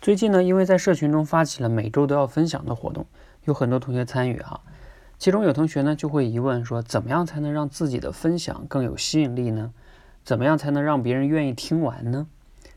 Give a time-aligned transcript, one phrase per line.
[0.00, 3.04] 最近呢，因为在社群中发起了每周都要分享的活动，
[3.44, 4.58] 有很多同学参与哈。
[5.18, 9.74] 其中有同学呢就会疑问说，怎么样才能让自己的分享更有吸引力呢？
[10.24, 12.26] 怎么样才能让别人愿意听完呢？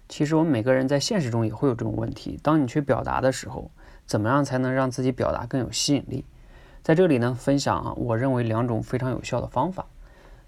[0.10, 2.38] 其实我们每个人在现实中也会有这种问题。
[2.44, 3.72] 当你去表达的时候，
[4.06, 6.26] 怎么样才能让自己表达更有吸引力？
[6.82, 9.86] 在这里呢，分享啊，我认为两种非常有效的方法。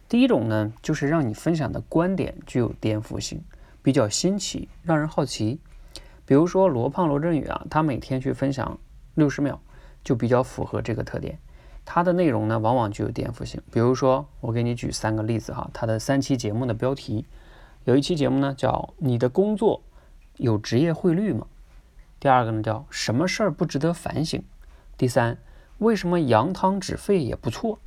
[0.10, 3.42] 第一种呢，就是让你分享的观点具有颠覆性，
[3.82, 5.62] 比较新奇，让人好奇。
[6.26, 8.80] 比如说罗胖罗振宇啊，他每天去分享
[9.13, 9.59] 六十秒，
[10.04, 11.40] 就比较符合这个特点。
[11.86, 13.62] 他的内容呢，往往具有颠覆性。
[13.72, 17.27] 比如说，我给你举三个例子哈，他的三期节目的标题，
[17.84, 19.84] 有一期节目呢叫“你的工作
[20.38, 21.45] 有职业汇率吗？”
[22.20, 24.42] 第二个呢叫“什么事儿不值得反省？”
[24.98, 25.38] 第三，
[25.78, 27.78] 为什么扬汤止沸也不错？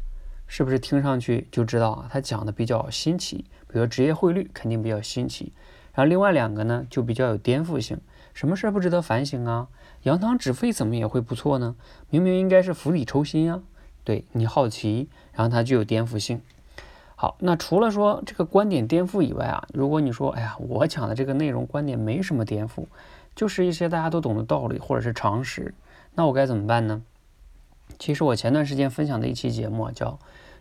[0.46, 2.08] 是不是听上去就知道啊？
[2.08, 5.52] 他讲的比较新奇，比如职业汇率肯定比较新奇。
[5.92, 8.00] 然后另外两个呢，就比较有颠覆性。
[8.34, 9.68] 什么事儿不值得反省啊？
[10.04, 11.74] 扬汤止沸怎么也会不错呢？
[12.10, 13.62] 明明应该是釜底抽薪啊！
[14.04, 16.40] 对你好奇，然后它具有颠覆性。
[17.16, 22.86] 好，那除了说这个观点颠覆以外啊，如果你说，哎呀，我讲的这个内容观点没什么颠覆，
[23.34, 25.74] 就是一些大家都懂的道理或者是常识，
[26.14, 27.02] 那我该怎么办呢？
[27.98, 30.10] 其实我前段时间分享的一期节目叫《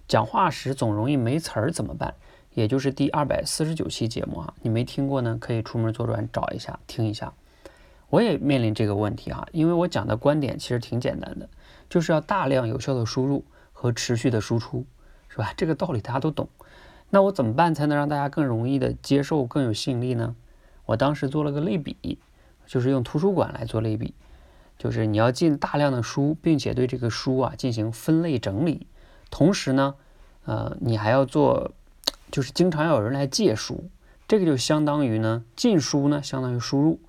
[0.08, 2.10] 讲话时总容易没词儿怎么办》。
[2.54, 7.32] 也就是第二百四十九期节目啊，你没听过呢，可以出门左转找一下听一下。
[8.10, 11.50] 我也面临这个问题啊，因为我讲的观点其实挺简单的，
[11.90, 14.86] 就是要大量有效的输入和持续的输出，
[15.30, 15.54] 是吧？
[15.58, 16.48] 这个道理大家都懂。
[17.10, 20.36] 那我怎么办才能让大家更容易的接受、更有吸引力呢？
[20.86, 22.18] 我当时做了个类比，
[22.66, 24.14] 就是用图书馆来做类比，
[24.78, 28.88] 就是你要进大量的书，并且对这个书啊进行分类整理，
[29.30, 29.96] 同时呢，
[30.46, 31.72] 呃，你还要做。
[32.30, 33.86] 就是经常要有人来借书，
[34.28, 37.00] 这个就相当于呢进书呢相当于输入，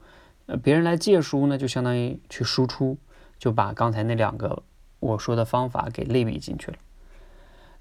[0.56, 2.96] 别人来借书呢就相当于去输出，
[3.38, 4.62] 就把刚才那两个
[5.00, 6.78] 我说的方法给类比进去了。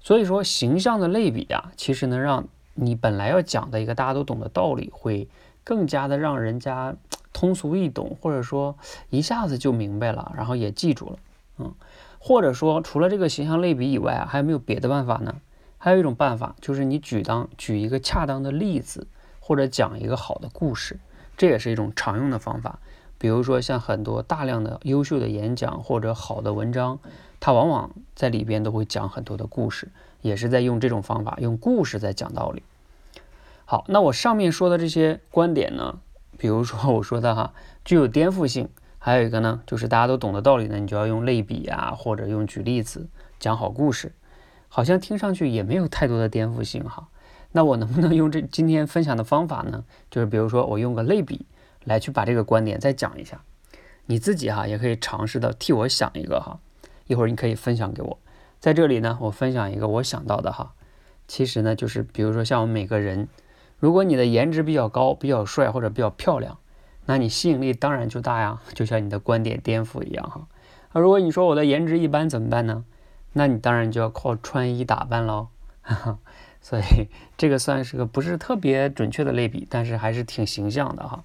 [0.00, 5.28] 所以说形象的类比啊，其实能让你本来要讲的一个大家都懂的道理，会
[5.64, 6.94] 更加的让人家
[7.32, 8.76] 通俗易懂，或者说
[9.10, 11.18] 一下子就明白了，然后也记住了，
[11.58, 11.74] 嗯，
[12.18, 15.40] 或者说除了这个形象类比以外啊，还有没有别的办法呢？
[15.78, 19.06] 还有一种办法，就是你举当举一个恰当的例子，
[19.40, 20.98] 或者讲一个好的故事，
[21.38, 22.78] 这也是一种常用的方法。
[23.16, 27.00] 比如说，像很多大量的优秀的演讲或者好的文章，
[27.40, 29.88] 它往往在里边都会讲很多的故事，
[30.20, 32.62] 也是在用这种方法，用故事在讲道理。
[33.64, 35.98] 好，那我上面说的这些观点呢，
[36.36, 37.52] 比如说我说的哈，
[37.84, 38.68] 具有颠覆性，
[38.98, 43.08] 还有一个呢，就是大家都懂的道理呢，你就要用类比啊，或者用举例子
[43.40, 44.12] 讲好故事。
[44.68, 47.08] 好像听上去也没有太多的颠覆性哈，
[47.52, 49.84] 那我能不能用这今天分享的方法呢？
[50.10, 51.46] 就是比如说我用个类比
[51.84, 53.42] 来去把这个观点再讲一下，
[54.06, 56.60] 你自己哈也可以尝试的替我想一个哈，
[57.06, 58.18] 一会儿你可以分享给我。
[58.60, 60.72] 在这里呢，我分享一个我想到的哈，
[61.26, 63.28] 其实呢就是比如说像我们每个人，
[63.78, 66.58] 如果你的颜值比较高、比较帅或者比较漂亮，
[67.06, 70.46] 那你吸引力当然就大呀，就像你的观点颠覆一样哈。
[70.92, 72.84] 那如果你说我的颜值一般怎么办呢？
[73.34, 75.48] 那你当然就要靠穿衣打扮喽，
[76.68, 77.08] 所以
[77.38, 81.22] 这个算是个不是特别准确的类比，但是还是挺形象的哈。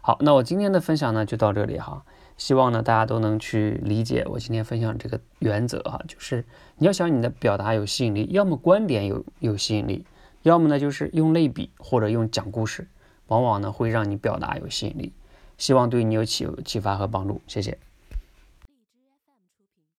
[0.00, 2.02] 好，那我今天的分享呢就到这里哈，
[2.38, 6.46] 希望呢大家都能去理解我今天分享这个原则哈，就是
[6.78, 10.06] 你要想你的表达有吸引力，要么观点有有吸引力，
[10.40, 12.88] 要么呢就是用类比或者用讲故事，
[13.26, 15.12] 往往呢会让你表达有吸引力。
[15.58, 17.76] 希望对你有启启发和帮助，谢谢。